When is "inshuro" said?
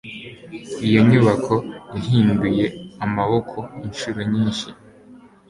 3.85-4.19